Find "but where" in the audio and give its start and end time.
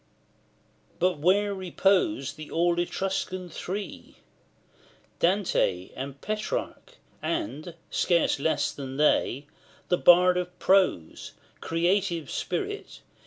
0.97-1.53